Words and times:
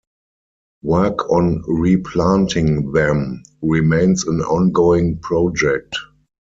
Work 0.81 1.29
on 1.29 1.61
replanting 1.67 2.91
them 2.91 3.43
remains 3.61 4.23
an 4.25 4.41
ongoing 4.41 5.19
project. 5.19 5.95